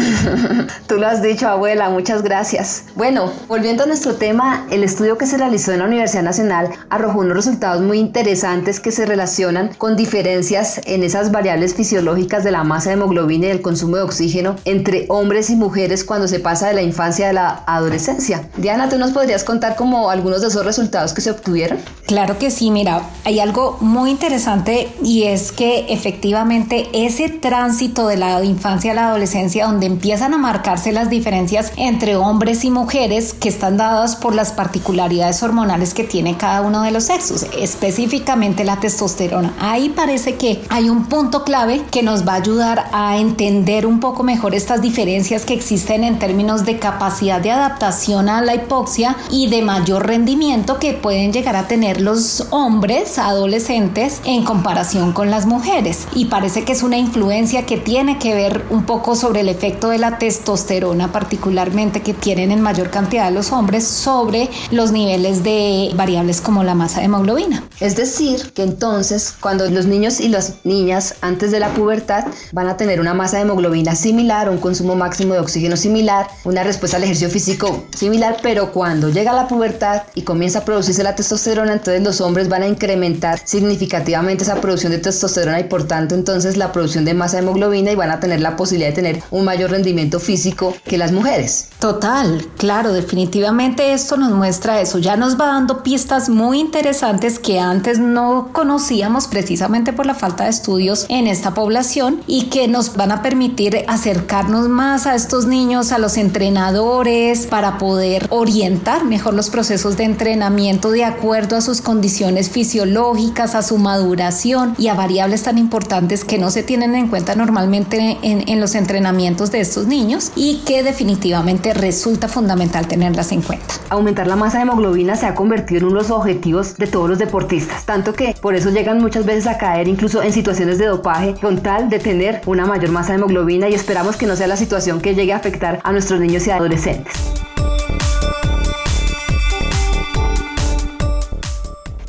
Tú 0.86 0.96
lo 0.96 1.06
has 1.06 1.22
dicho, 1.22 1.48
abuela, 1.48 1.90
muchas 1.90 2.22
gracias. 2.22 2.84
Bueno, 2.94 3.30
volviendo 3.46 3.82
a 3.82 3.86
nuestro 3.86 4.14
tema, 4.14 4.66
el 4.70 4.84
estudio 4.84 5.18
que 5.18 5.26
se 5.26 5.36
realizó 5.36 5.72
en 5.72 5.80
la 5.80 5.84
Universidad 5.84 6.22
Nacional 6.22 6.70
arrojó 6.88 7.20
unos 7.20 7.36
resultados 7.36 7.82
muy 7.82 7.98
interesantes 7.98 8.80
que 8.80 8.90
se 8.90 9.04
relacionan 9.04 9.74
con 9.76 9.96
diferencias 9.96 10.80
en 10.86 11.02
esas 11.02 11.30
variables 11.30 11.74
fisiológicas 11.74 12.42
de 12.42 12.52
la 12.52 12.64
masa 12.64 12.88
de 12.88 12.96
hemoglobina 13.20 13.46
y 13.46 13.50
el 13.50 13.62
consumo 13.62 13.96
de 13.96 14.02
oxígeno 14.02 14.56
entre 14.64 15.06
hombres 15.08 15.50
y 15.50 15.56
mujeres 15.56 16.04
cuando 16.04 16.28
se 16.28 16.40
pasa 16.40 16.68
de 16.68 16.74
la 16.74 16.82
infancia 16.82 17.30
a 17.30 17.32
la 17.32 17.64
adolescencia. 17.66 18.48
Diana, 18.56 18.88
¿tú 18.88 18.98
nos 18.98 19.12
podrías 19.12 19.44
contar 19.44 19.76
como 19.76 20.10
algunos 20.10 20.40
de 20.40 20.48
esos 20.48 20.64
resultados 20.64 21.12
que 21.12 21.20
se 21.20 21.30
obtuvieron? 21.30 21.78
Claro 22.06 22.38
que 22.38 22.50
sí, 22.50 22.70
mira, 22.70 23.02
hay 23.24 23.38
algo 23.38 23.76
muy 23.80 24.10
interesante 24.10 24.88
y 25.02 25.24
es 25.24 25.52
que 25.52 25.86
efectivamente 25.90 26.88
ese 26.92 27.28
tránsito 27.28 28.08
de 28.08 28.16
la 28.16 28.42
infancia 28.42 28.92
a 28.92 28.94
la 28.94 29.08
adolescencia 29.08 29.66
donde 29.66 29.86
empiezan 29.86 30.34
a 30.34 30.38
marcarse 30.38 30.92
las 30.92 31.08
diferencias 31.08 31.72
entre 31.76 32.16
hombres 32.16 32.64
y 32.64 32.70
mujeres 32.70 33.32
que 33.32 33.48
están 33.48 33.76
dadas 33.76 34.16
por 34.16 34.34
las 34.34 34.52
particularidades 34.52 35.42
hormonales 35.42 35.94
que 35.94 36.04
tiene 36.04 36.36
cada 36.36 36.62
uno 36.62 36.82
de 36.82 36.90
los 36.90 37.04
sexos, 37.04 37.46
específicamente 37.56 38.64
la 38.64 38.80
testosterona. 38.80 39.54
Ahí 39.60 39.90
parece 39.90 40.34
que 40.34 40.62
hay 40.68 40.88
un 40.88 41.06
punto 41.06 41.44
clave 41.44 41.82
que 41.90 42.02
nos 42.02 42.26
va 42.26 42.32
a 42.32 42.36
ayudar 42.36 42.86
a 42.92 43.09
entender 43.18 43.86
un 43.86 44.00
poco 44.00 44.22
mejor 44.22 44.54
estas 44.54 44.82
diferencias 44.82 45.44
que 45.44 45.54
existen 45.54 46.04
en 46.04 46.18
términos 46.18 46.64
de 46.64 46.78
capacidad 46.78 47.40
de 47.40 47.50
adaptación 47.50 48.28
a 48.28 48.42
la 48.42 48.54
hipoxia 48.54 49.16
y 49.30 49.48
de 49.48 49.62
mayor 49.62 50.06
rendimiento 50.06 50.78
que 50.78 50.92
pueden 50.92 51.32
llegar 51.32 51.56
a 51.56 51.68
tener 51.68 52.00
los 52.00 52.46
hombres 52.50 53.18
adolescentes 53.18 54.20
en 54.24 54.44
comparación 54.44 55.12
con 55.12 55.30
las 55.30 55.46
mujeres. 55.46 56.06
Y 56.14 56.26
parece 56.26 56.64
que 56.64 56.72
es 56.72 56.82
una 56.82 56.98
influencia 56.98 57.66
que 57.66 57.76
tiene 57.76 58.18
que 58.18 58.34
ver 58.34 58.64
un 58.70 58.84
poco 58.84 59.16
sobre 59.16 59.40
el 59.40 59.48
efecto 59.48 59.88
de 59.88 59.98
la 59.98 60.18
testosterona, 60.18 61.12
particularmente 61.12 62.02
que 62.02 62.14
tienen 62.14 62.50
en 62.52 62.60
mayor 62.60 62.90
cantidad 62.90 63.32
los 63.32 63.52
hombres, 63.52 63.86
sobre 63.86 64.48
los 64.70 64.92
niveles 64.92 65.42
de 65.42 65.90
variables 65.94 66.40
como 66.40 66.64
la 66.64 66.74
masa 66.74 67.00
de 67.00 67.06
hemoglobina. 67.06 67.64
Es 67.80 67.96
decir, 67.96 68.52
que 68.52 68.62
entonces 68.62 69.34
cuando 69.40 69.68
los 69.68 69.86
niños 69.86 70.20
y 70.20 70.28
las 70.28 70.54
niñas 70.64 71.14
antes 71.20 71.50
de 71.50 71.60
la 71.60 71.74
pubertad 71.74 72.26
van 72.52 72.68
a 72.68 72.76
tener 72.76 72.99
una 73.00 73.14
masa 73.14 73.36
de 73.38 73.42
hemoglobina 73.42 73.94
similar, 73.94 74.48
un 74.48 74.58
consumo 74.58 74.96
máximo 74.96 75.34
de 75.34 75.40
oxígeno 75.40 75.76
similar, 75.76 76.28
una 76.44 76.62
respuesta 76.62 76.96
al 76.96 77.04
ejercicio 77.04 77.30
físico 77.30 77.84
similar, 77.94 78.36
pero 78.42 78.72
cuando 78.72 79.08
llega 79.08 79.32
la 79.32 79.48
pubertad 79.48 80.02
y 80.14 80.22
comienza 80.22 80.60
a 80.60 80.64
producirse 80.64 81.02
la 81.02 81.14
testosterona, 81.14 81.72
entonces 81.72 82.02
los 82.02 82.20
hombres 82.20 82.48
van 82.48 82.62
a 82.62 82.68
incrementar 82.68 83.40
significativamente 83.44 84.44
esa 84.44 84.60
producción 84.60 84.92
de 84.92 84.98
testosterona 84.98 85.60
y 85.60 85.64
por 85.64 85.84
tanto 85.84 86.14
entonces 86.14 86.56
la 86.56 86.72
producción 86.72 87.04
de 87.04 87.14
masa 87.14 87.38
de 87.38 87.42
hemoglobina 87.44 87.90
y 87.90 87.96
van 87.96 88.10
a 88.10 88.20
tener 88.20 88.40
la 88.40 88.56
posibilidad 88.56 88.90
de 88.90 88.94
tener 88.94 89.22
un 89.30 89.44
mayor 89.44 89.70
rendimiento 89.70 90.20
físico 90.20 90.74
que 90.84 90.98
las 90.98 91.12
mujeres. 91.12 91.68
Total, 91.78 92.46
claro, 92.58 92.92
definitivamente 92.92 93.92
esto 93.92 94.16
nos 94.16 94.32
muestra 94.32 94.80
eso, 94.80 94.98
ya 94.98 95.16
nos 95.16 95.40
va 95.40 95.46
dando 95.46 95.82
pistas 95.82 96.28
muy 96.28 96.60
interesantes 96.60 97.38
que 97.38 97.58
antes 97.58 97.98
no 97.98 98.50
conocíamos 98.52 99.28
precisamente 99.28 99.92
por 99.92 100.06
la 100.06 100.14
falta 100.14 100.44
de 100.44 100.50
estudios 100.50 101.06
en 101.08 101.26
esta 101.26 101.54
población 101.54 102.20
y 102.26 102.44
que 102.44 102.68
nos 102.68 102.89
van 102.96 103.12
a 103.12 103.22
permitir 103.22 103.84
acercarnos 103.88 104.68
más 104.68 105.06
a 105.06 105.14
estos 105.14 105.46
niños, 105.46 105.92
a 105.92 105.98
los 105.98 106.16
entrenadores, 106.16 107.46
para 107.46 107.78
poder 107.78 108.26
orientar 108.30 109.04
mejor 109.04 109.34
los 109.34 109.50
procesos 109.50 109.96
de 109.96 110.04
entrenamiento 110.04 110.90
de 110.90 111.04
acuerdo 111.04 111.56
a 111.56 111.60
sus 111.60 111.80
condiciones 111.80 112.50
fisiológicas, 112.50 113.54
a 113.54 113.62
su 113.62 113.78
maduración 113.78 114.74
y 114.78 114.88
a 114.88 114.94
variables 114.94 115.42
tan 115.42 115.58
importantes 115.58 116.24
que 116.24 116.38
no 116.38 116.50
se 116.50 116.62
tienen 116.62 116.94
en 116.94 117.08
cuenta 117.08 117.34
normalmente 117.34 118.18
en, 118.22 118.48
en 118.48 118.60
los 118.60 118.74
entrenamientos 118.74 119.50
de 119.50 119.60
estos 119.60 119.86
niños 119.86 120.32
y 120.34 120.62
que 120.66 120.82
definitivamente 120.82 121.74
resulta 121.74 122.28
fundamental 122.28 122.86
tenerlas 122.86 123.32
en 123.32 123.42
cuenta. 123.42 123.74
Aumentar 123.90 124.26
la 124.26 124.36
masa 124.36 124.58
de 124.58 124.62
hemoglobina 124.62 125.16
se 125.16 125.26
ha 125.26 125.34
convertido 125.34 125.80
en 125.80 125.84
uno 125.86 126.02
de 126.02 126.08
los 126.08 126.10
objetivos 126.10 126.76
de 126.76 126.86
todos 126.86 127.08
los 127.08 127.18
deportistas, 127.18 127.84
tanto 127.84 128.12
que 128.12 128.34
por 128.40 128.54
eso 128.54 128.70
llegan 128.70 129.00
muchas 129.00 129.26
veces 129.26 129.46
a 129.46 129.58
caer 129.58 129.88
incluso 129.88 130.22
en 130.22 130.32
situaciones 130.32 130.78
de 130.78 130.86
dopaje 130.86 131.34
con 131.40 131.62
tal 131.62 131.90
de 131.90 131.98
tener 131.98 132.40
una 132.46 132.64
mayor 132.64 132.79
masa 132.88 133.12
de 133.12 133.18
hemoglobina 133.18 133.68
y 133.68 133.74
esperamos 133.74 134.16
que 134.16 134.26
no 134.26 134.36
sea 134.36 134.46
la 134.46 134.56
situación 134.56 135.00
que 135.00 135.14
llegue 135.14 135.32
a 135.32 135.36
afectar 135.36 135.80
a 135.84 135.92
nuestros 135.92 136.20
niños 136.20 136.46
y 136.46 136.50
adolescentes. 136.50 137.39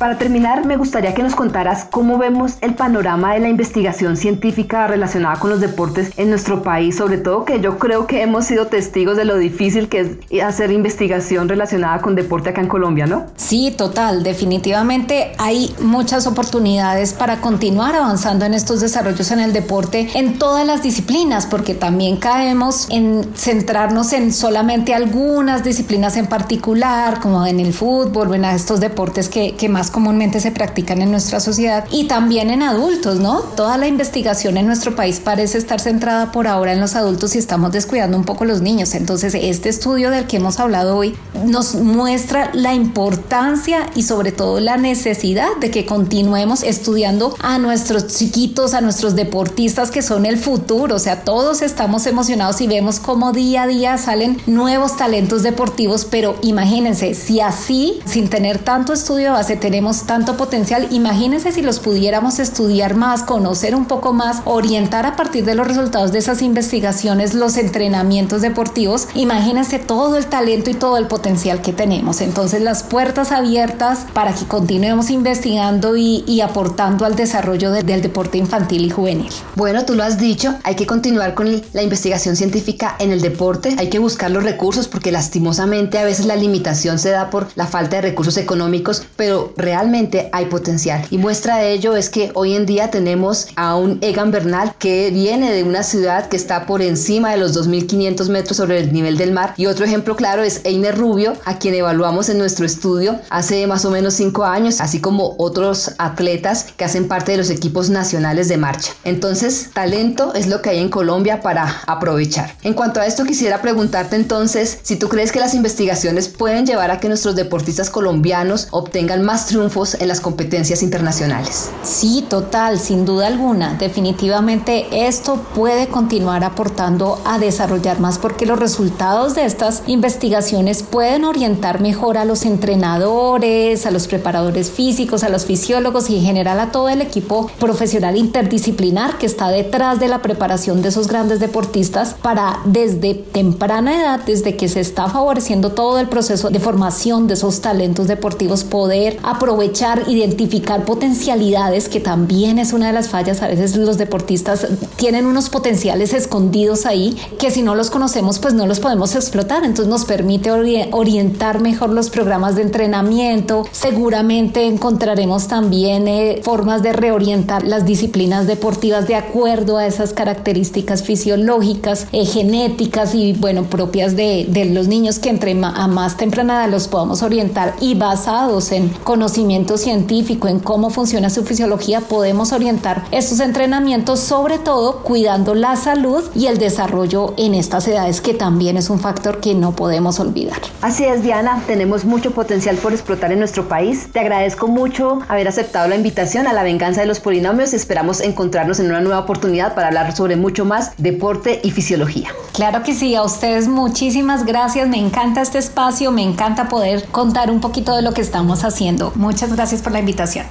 Para 0.02 0.18
terminar, 0.18 0.66
me 0.66 0.76
gustaría 0.76 1.14
que 1.14 1.22
nos 1.22 1.36
contaras 1.36 1.86
cómo 1.88 2.18
vemos 2.18 2.54
el 2.60 2.74
panorama 2.74 3.34
de 3.34 3.38
la 3.38 3.48
investigación 3.48 4.16
científica 4.16 4.88
relacionada 4.88 5.38
con 5.38 5.48
los 5.50 5.60
deportes 5.60 6.10
en 6.16 6.28
nuestro 6.28 6.64
país, 6.64 6.96
sobre 6.96 7.18
todo 7.18 7.44
que 7.44 7.60
yo 7.60 7.78
creo 7.78 8.08
que 8.08 8.20
hemos 8.20 8.46
sido 8.46 8.66
testigos 8.66 9.16
de 9.16 9.24
lo 9.24 9.38
difícil 9.38 9.88
que 9.88 10.18
es 10.28 10.42
hacer 10.42 10.72
investigación 10.72 11.48
relacionada 11.48 12.00
con 12.00 12.16
deporte 12.16 12.50
acá 12.50 12.60
en 12.60 12.66
Colombia, 12.66 13.06
¿no? 13.06 13.26
Sí, 13.36 13.72
total, 13.78 14.24
definitivamente 14.24 15.34
hay 15.38 15.72
muchas 15.80 16.26
oportunidades 16.26 17.12
para 17.12 17.40
continuar 17.40 17.94
avanzando 17.94 18.44
en 18.44 18.54
estos 18.54 18.80
desarrollos 18.80 19.30
en 19.30 19.38
el 19.38 19.52
deporte 19.52 20.08
en 20.14 20.36
todas 20.36 20.66
las 20.66 20.82
disciplinas, 20.82 21.46
porque 21.46 21.74
también 21.76 22.16
caemos 22.16 22.88
en 22.90 23.22
centrarnos 23.36 24.12
en 24.12 24.32
solamente 24.32 24.94
algunas 24.94 25.62
disciplinas 25.62 26.16
en 26.16 26.26
particular, 26.26 27.20
como 27.20 27.46
en 27.46 27.60
el 27.60 27.72
fútbol 27.72 28.34
en 28.34 28.46
estos 28.46 28.80
deportes 28.80 29.28
que, 29.28 29.54
que 29.54 29.68
más 29.68 29.91
comúnmente 29.92 30.40
se 30.40 30.50
practican 30.50 31.02
en 31.02 31.10
nuestra 31.10 31.38
sociedad 31.38 31.84
y 31.90 32.04
también 32.04 32.50
en 32.50 32.62
adultos, 32.62 33.20
¿no? 33.20 33.40
Toda 33.40 33.78
la 33.78 33.86
investigación 33.86 34.56
en 34.56 34.66
nuestro 34.66 34.96
país 34.96 35.20
parece 35.20 35.58
estar 35.58 35.80
centrada 35.80 36.32
por 36.32 36.48
ahora 36.48 36.72
en 36.72 36.80
los 36.80 36.96
adultos 36.96 37.36
y 37.36 37.38
estamos 37.38 37.70
descuidando 37.72 38.16
un 38.16 38.24
poco 38.24 38.44
los 38.44 38.60
niños. 38.62 38.94
Entonces, 38.94 39.34
este 39.34 39.68
estudio 39.68 40.10
del 40.10 40.26
que 40.26 40.38
hemos 40.38 40.58
hablado 40.58 40.96
hoy 40.96 41.14
nos 41.44 41.74
muestra 41.74 42.50
la 42.54 42.74
importancia 42.74 43.90
y 43.94 44.02
sobre 44.02 44.32
todo 44.32 44.60
la 44.60 44.76
necesidad 44.76 45.48
de 45.60 45.70
que 45.70 45.86
continuemos 45.86 46.62
estudiando 46.62 47.36
a 47.40 47.58
nuestros 47.58 48.06
chiquitos, 48.06 48.74
a 48.74 48.80
nuestros 48.80 49.14
deportistas 49.14 49.90
que 49.90 50.02
son 50.02 50.26
el 50.26 50.38
futuro. 50.38 50.96
O 50.96 50.98
sea, 50.98 51.22
todos 51.24 51.62
estamos 51.62 52.06
emocionados 52.06 52.60
y 52.60 52.66
vemos 52.66 52.98
cómo 52.98 53.32
día 53.32 53.62
a 53.62 53.66
día 53.66 53.98
salen 53.98 54.40
nuevos 54.46 54.96
talentos 54.96 55.42
deportivos, 55.42 56.06
pero 56.10 56.36
imagínense, 56.42 57.14
si 57.14 57.40
así, 57.40 58.00
sin 58.06 58.28
tener 58.28 58.58
tanto 58.58 58.92
estudio 58.92 59.32
base, 59.32 59.56
tenemos 59.56 59.81
tanto 60.04 60.36
potencial, 60.36 60.88
imagínense 60.90 61.52
si 61.52 61.62
los 61.62 61.80
pudiéramos 61.80 62.38
estudiar 62.38 62.94
más, 62.94 63.22
conocer 63.22 63.74
un 63.74 63.86
poco 63.86 64.12
más, 64.12 64.42
orientar 64.44 65.06
a 65.06 65.16
partir 65.16 65.44
de 65.44 65.54
los 65.54 65.66
resultados 65.66 66.12
de 66.12 66.18
esas 66.18 66.42
investigaciones 66.42 67.34
los 67.34 67.56
entrenamientos 67.56 68.42
deportivos, 68.42 69.08
imagínense 69.14 69.78
todo 69.78 70.16
el 70.16 70.26
talento 70.26 70.70
y 70.70 70.74
todo 70.74 70.96
el 70.96 71.06
potencial 71.06 71.60
que 71.62 71.72
tenemos. 71.72 72.20
Entonces 72.20 72.62
las 72.62 72.82
puertas 72.82 73.32
abiertas 73.32 74.06
para 74.12 74.34
que 74.34 74.44
continuemos 74.44 75.10
investigando 75.10 75.96
y, 75.96 76.24
y 76.26 76.40
aportando 76.40 77.04
al 77.04 77.16
desarrollo 77.16 77.70
de, 77.72 77.82
del 77.82 78.02
deporte 78.02 78.38
infantil 78.38 78.84
y 78.84 78.90
juvenil. 78.90 79.32
Bueno, 79.56 79.84
tú 79.84 79.94
lo 79.94 80.04
has 80.04 80.18
dicho, 80.18 80.54
hay 80.62 80.76
que 80.76 80.86
continuar 80.86 81.34
con 81.34 81.62
la 81.72 81.82
investigación 81.82 82.36
científica 82.36 82.96
en 82.98 83.10
el 83.10 83.20
deporte, 83.20 83.74
hay 83.78 83.90
que 83.90 83.98
buscar 83.98 84.30
los 84.30 84.44
recursos 84.44 84.88
porque 84.88 85.12
lastimosamente 85.12 85.98
a 85.98 86.04
veces 86.04 86.26
la 86.26 86.36
limitación 86.36 86.98
se 86.98 87.10
da 87.10 87.30
por 87.30 87.48
la 87.54 87.66
falta 87.66 87.96
de 87.96 88.02
recursos 88.02 88.36
económicos, 88.36 89.04
pero 89.16 89.52
realmente 89.62 90.28
hay 90.32 90.46
potencial. 90.46 91.06
Y 91.10 91.18
muestra 91.18 91.56
de 91.56 91.72
ello 91.72 91.96
es 91.96 92.10
que 92.10 92.30
hoy 92.34 92.54
en 92.54 92.66
día 92.66 92.90
tenemos 92.90 93.48
a 93.56 93.76
un 93.76 93.98
Egan 94.02 94.30
Bernal 94.30 94.74
que 94.78 95.10
viene 95.10 95.52
de 95.52 95.62
una 95.62 95.82
ciudad 95.82 96.28
que 96.28 96.36
está 96.36 96.66
por 96.66 96.82
encima 96.82 97.30
de 97.30 97.38
los 97.38 97.56
2.500 97.56 98.28
metros 98.28 98.56
sobre 98.58 98.80
el 98.80 98.92
nivel 98.92 99.16
del 99.16 99.32
mar. 99.32 99.54
Y 99.56 99.66
otro 99.66 99.84
ejemplo 99.84 100.16
claro 100.16 100.42
es 100.42 100.60
Einer 100.64 100.96
Rubio, 100.96 101.34
a 101.44 101.58
quien 101.58 101.74
evaluamos 101.74 102.28
en 102.28 102.38
nuestro 102.38 102.66
estudio 102.66 103.18
hace 103.30 103.66
más 103.66 103.84
o 103.84 103.90
menos 103.90 104.14
cinco 104.14 104.44
años, 104.44 104.80
así 104.80 105.00
como 105.00 105.34
otros 105.38 105.92
atletas 105.98 106.66
que 106.76 106.84
hacen 106.84 107.08
parte 107.08 107.32
de 107.32 107.38
los 107.38 107.50
equipos 107.50 107.90
nacionales 107.90 108.48
de 108.48 108.56
marcha. 108.56 108.92
Entonces, 109.04 109.70
talento 109.72 110.34
es 110.34 110.48
lo 110.48 110.60
que 110.60 110.70
hay 110.70 110.78
en 110.80 110.88
Colombia 110.88 111.40
para 111.40 111.82
aprovechar. 111.86 112.56
En 112.62 112.74
cuanto 112.74 113.00
a 113.00 113.06
esto, 113.06 113.24
quisiera 113.24 113.62
preguntarte 113.62 114.16
entonces 114.16 114.78
si 114.82 114.96
tú 114.96 115.08
crees 115.08 115.32
que 115.32 115.40
las 115.40 115.54
investigaciones 115.54 116.28
pueden 116.28 116.66
llevar 116.66 116.90
a 116.90 117.00
que 117.00 117.08
nuestros 117.08 117.36
deportistas 117.36 117.90
colombianos 117.90 118.68
obtengan 118.70 119.22
más 119.22 119.51
triunfos 119.52 119.94
en 120.00 120.08
las 120.08 120.20
competencias 120.22 120.82
internacionales. 120.82 121.70
Sí, 121.82 122.24
total, 122.26 122.78
sin 122.78 123.04
duda 123.04 123.26
alguna. 123.26 123.74
Definitivamente 123.74 125.06
esto 125.06 125.36
puede 125.54 125.88
continuar 125.88 126.42
aportando 126.42 127.20
a 127.26 127.38
desarrollar 127.38 128.00
más 128.00 128.18
porque 128.18 128.46
los 128.46 128.58
resultados 128.58 129.34
de 129.34 129.44
estas 129.44 129.82
investigaciones 129.86 130.82
pueden 130.82 131.24
orientar 131.24 131.82
mejor 131.82 132.16
a 132.16 132.24
los 132.24 132.46
entrenadores, 132.46 133.84
a 133.84 133.90
los 133.90 134.08
preparadores 134.08 134.70
físicos, 134.70 135.22
a 135.22 135.28
los 135.28 135.44
fisiólogos 135.44 136.08
y 136.08 136.16
en 136.16 136.24
general 136.24 136.58
a 136.58 136.72
todo 136.72 136.88
el 136.88 137.02
equipo 137.02 137.50
profesional 137.58 138.16
interdisciplinar 138.16 139.18
que 139.18 139.26
está 139.26 139.50
detrás 139.50 140.00
de 140.00 140.08
la 140.08 140.22
preparación 140.22 140.80
de 140.80 140.88
esos 140.88 141.08
grandes 141.08 141.40
deportistas 141.40 142.14
para 142.22 142.60
desde 142.64 143.12
temprana 143.12 144.00
edad, 144.00 144.20
desde 144.24 144.56
que 144.56 144.70
se 144.70 144.80
está 144.80 145.08
favoreciendo 145.08 145.72
todo 145.72 145.98
el 145.98 146.08
proceso 146.08 146.48
de 146.48 146.58
formación 146.58 147.26
de 147.26 147.34
esos 147.34 147.60
talentos 147.60 148.08
deportivos, 148.08 148.64
poder 148.64 149.18
aportar 149.22 149.41
aprovechar, 149.42 150.04
identificar 150.06 150.84
potencialidades, 150.84 151.88
que 151.88 151.98
también 151.98 152.60
es 152.60 152.72
una 152.72 152.86
de 152.86 152.92
las 152.92 153.08
fallas. 153.08 153.42
A 153.42 153.48
veces 153.48 153.74
los 153.74 153.98
deportistas 153.98 154.68
tienen 154.94 155.26
unos 155.26 155.50
potenciales 155.50 156.12
escondidos 156.12 156.86
ahí 156.86 157.16
que 157.40 157.50
si 157.50 157.62
no 157.62 157.74
los 157.74 157.90
conocemos, 157.90 158.38
pues 158.38 158.54
no 158.54 158.66
los 158.66 158.78
podemos 158.78 159.16
explotar. 159.16 159.64
Entonces 159.64 159.88
nos 159.88 160.04
permite 160.04 160.52
orientar 160.92 161.60
mejor 161.60 161.90
los 161.90 162.08
programas 162.08 162.54
de 162.54 162.62
entrenamiento. 162.62 163.66
Seguramente 163.72 164.66
encontraremos 164.66 165.48
también 165.48 166.06
eh, 166.06 166.40
formas 166.44 166.84
de 166.84 166.92
reorientar 166.92 167.64
las 167.64 167.84
disciplinas 167.84 168.46
deportivas 168.46 169.08
de 169.08 169.16
acuerdo 169.16 169.78
a 169.78 169.86
esas 169.86 170.12
características 170.12 171.02
fisiológicas, 171.02 172.06
eh, 172.12 172.24
genéticas 172.26 173.16
y 173.16 173.32
bueno, 173.32 173.64
propias 173.64 174.14
de, 174.14 174.46
de 174.48 174.66
los 174.66 174.86
niños 174.86 175.18
que 175.18 175.30
entre 175.30 175.52
a 175.52 175.88
más 175.88 176.16
temprana 176.16 176.60
edad 176.60 176.70
los 176.70 176.86
podamos 176.86 177.22
orientar 177.22 177.74
y 177.80 177.94
basados 177.94 178.70
en 178.70 178.88
conocimiento 179.32 179.78
científico, 179.78 180.46
en 180.46 180.60
cómo 180.60 180.90
funciona 180.90 181.30
su 181.30 181.42
fisiología, 181.42 182.02
podemos 182.02 182.52
orientar 182.52 183.04
estos 183.12 183.40
entrenamientos, 183.40 184.20
sobre 184.20 184.58
todo 184.58 184.98
cuidando 184.98 185.54
la 185.54 185.76
salud 185.76 186.22
y 186.34 186.48
el 186.48 186.58
desarrollo 186.58 187.32
en 187.38 187.54
estas 187.54 187.88
edades, 187.88 188.20
que 188.20 188.34
también 188.34 188.76
es 188.76 188.90
un 188.90 189.00
factor 189.00 189.40
que 189.40 189.54
no 189.54 189.74
podemos 189.74 190.20
olvidar. 190.20 190.58
Así 190.82 191.04
es, 191.04 191.22
Diana, 191.22 191.62
tenemos 191.66 192.04
mucho 192.04 192.32
potencial 192.32 192.76
por 192.76 192.92
explotar 192.92 193.32
en 193.32 193.38
nuestro 193.38 193.68
país. 193.68 194.08
Te 194.12 194.20
agradezco 194.20 194.68
mucho 194.68 195.20
haber 195.28 195.48
aceptado 195.48 195.88
la 195.88 195.96
invitación 195.96 196.46
a 196.46 196.52
la 196.52 196.62
venganza 196.62 197.00
de 197.00 197.06
los 197.06 197.18
polinomios. 197.18 197.72
Esperamos 197.72 198.20
encontrarnos 198.20 198.80
en 198.80 198.88
una 198.88 199.00
nueva 199.00 199.20
oportunidad 199.20 199.74
para 199.74 199.86
hablar 199.86 200.14
sobre 200.14 200.36
mucho 200.36 200.66
más 200.66 200.92
deporte 200.98 201.62
y 201.64 201.70
fisiología. 201.70 202.28
Claro 202.52 202.82
que 202.82 202.92
sí, 202.92 203.14
a 203.14 203.22
ustedes 203.22 203.66
muchísimas 203.66 204.44
gracias. 204.44 204.86
Me 204.88 204.98
encanta 204.98 205.40
este 205.40 205.56
espacio, 205.56 206.12
me 206.12 206.22
encanta 206.22 206.68
poder 206.68 207.06
contar 207.06 207.50
un 207.50 207.62
poquito 207.62 207.96
de 207.96 208.02
lo 208.02 208.12
que 208.12 208.20
estamos 208.20 208.62
haciendo. 208.62 209.10
Muchas 209.22 209.52
gracias 209.52 209.80
por 209.80 209.92
la 209.92 210.00
invitación. 210.00 210.46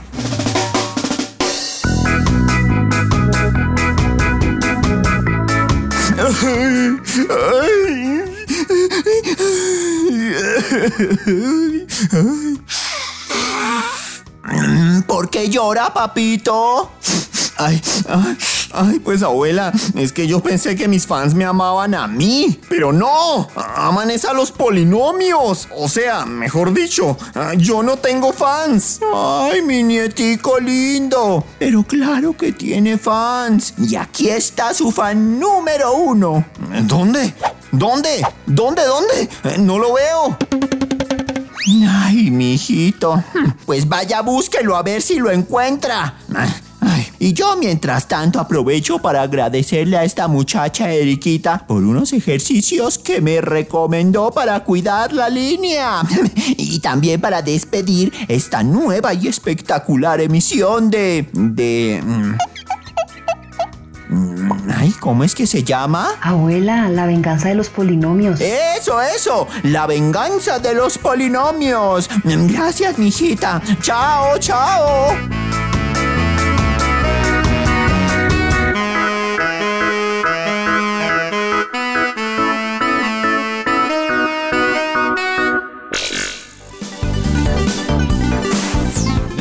¿Por 15.05 15.29
qué 15.29 15.49
llora, 15.49 15.93
papito? 15.93 16.91
Ay, 17.61 17.81
ay. 18.07 18.37
Ay, 18.73 18.99
pues 18.99 19.21
abuela, 19.21 19.73
es 19.95 20.13
que 20.13 20.27
yo 20.27 20.39
pensé 20.39 20.75
que 20.75 20.87
mis 20.87 21.05
fans 21.05 21.33
me 21.33 21.43
amaban 21.43 21.93
a 21.93 22.07
mí, 22.07 22.57
pero 22.69 22.93
no, 22.93 23.49
aman 23.75 24.09
es 24.11 24.23
a 24.23 24.33
los 24.33 24.51
polinomios. 24.51 25.67
O 25.75 25.89
sea, 25.89 26.25
mejor 26.25 26.73
dicho, 26.73 27.17
yo 27.57 27.83
no 27.83 27.97
tengo 27.97 28.31
fans. 28.31 29.01
Ay, 29.13 29.61
mi 29.61 29.83
nietico 29.83 30.57
lindo. 30.59 31.43
Pero 31.59 31.83
claro 31.83 32.35
que 32.37 32.53
tiene 32.53 32.97
fans. 32.97 33.73
Y 33.77 33.95
aquí 33.95 34.29
está 34.29 34.73
su 34.73 34.91
fan 34.91 35.39
número 35.39 35.93
uno. 35.93 36.45
¿Dónde? 36.83 37.33
¿Dónde? 37.71 38.25
¿Dónde? 38.45 38.83
¿Dónde? 38.85 39.59
No 39.59 39.79
lo 39.79 39.93
veo. 39.93 40.37
Ay, 41.89 42.31
mi 42.31 42.53
hijito. 42.53 43.23
Pues 43.65 43.87
vaya, 43.87 44.21
búsquelo 44.21 44.75
a 44.75 44.83
ver 44.83 45.01
si 45.01 45.19
lo 45.19 45.29
encuentra. 45.29 46.15
Y 47.23 47.33
yo 47.33 47.55
mientras 47.55 48.07
tanto 48.07 48.39
aprovecho 48.39 48.97
para 48.97 49.21
agradecerle 49.21 49.95
a 49.95 50.03
esta 50.03 50.27
muchacha 50.27 50.91
Eriquita 50.91 51.67
por 51.67 51.83
unos 51.83 52.13
ejercicios 52.13 52.97
que 52.97 53.21
me 53.21 53.41
recomendó 53.41 54.31
para 54.31 54.59
cuidar 54.61 55.13
la 55.13 55.29
línea. 55.29 56.01
y 56.57 56.79
también 56.79 57.21
para 57.21 57.43
despedir 57.43 58.11
esta 58.27 58.63
nueva 58.63 59.13
y 59.13 59.27
espectacular 59.27 60.19
emisión 60.19 60.89
de... 60.89 61.29
de... 61.33 62.01
Mm, 64.09 64.51
ay, 64.75 64.91
¿cómo 64.99 65.23
es 65.23 65.35
que 65.35 65.45
se 65.45 65.63
llama? 65.63 66.09
Abuela, 66.23 66.89
la 66.89 67.05
venganza 67.05 67.49
de 67.49 67.55
los 67.55 67.69
polinomios. 67.69 68.41
Eso, 68.41 68.99
eso, 68.99 69.47
la 69.61 69.85
venganza 69.85 70.57
de 70.57 70.73
los 70.73 70.97
polinomios. 70.97 72.09
Gracias, 72.23 72.97
mijita. 72.97 73.61
Chao, 73.79 74.39
chao. 74.39 75.70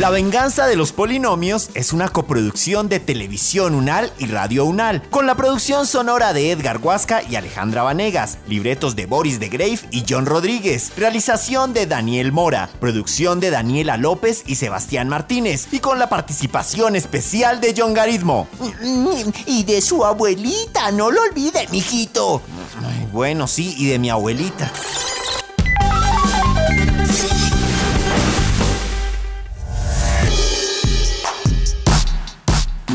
La 0.01 0.09
venganza 0.09 0.67
de 0.67 0.77
los 0.77 0.93
polinomios 0.93 1.69
es 1.75 1.93
una 1.93 2.09
coproducción 2.09 2.89
de 2.89 3.01
Televisión 3.01 3.75
Unal 3.75 4.11
y 4.19 4.29
Radio 4.29 4.65
Unal, 4.65 5.03
con 5.11 5.27
la 5.27 5.35
producción 5.35 5.87
sonora 5.87 6.33
de 6.33 6.53
Edgar 6.53 6.79
Huasca 6.79 7.23
y 7.23 7.37
Alejandra 7.37 7.83
Vanegas, 7.83 8.39
libretos 8.49 8.97
de 8.97 9.05
Boris 9.05 9.39
de 9.39 9.51
Grave 9.51 9.81
y 9.91 10.07
John 10.09 10.25
Rodríguez, 10.25 10.91
realización 10.97 11.75
de 11.75 11.85
Daniel 11.85 12.33
Mora, 12.33 12.71
producción 12.81 13.41
de 13.41 13.51
Daniela 13.51 13.99
López 13.99 14.43
y 14.47 14.55
Sebastián 14.55 15.11
Martínez, 15.11 15.69
y 15.71 15.81
con 15.81 15.99
la 15.99 16.09
participación 16.09 16.97
especial 16.97 17.61
de 17.61 17.75
John 17.77 17.93
Garitmo. 17.93 18.49
Y 19.45 19.65
de 19.65 19.83
su 19.83 20.03
abuelita, 20.07 20.93
no 20.93 21.11
lo 21.11 21.21
olvide, 21.25 21.69
mijito. 21.71 22.41
bueno, 23.13 23.47
sí, 23.47 23.75
y 23.77 23.89
de 23.89 23.99
mi 23.99 24.09
abuelita. 24.09 24.73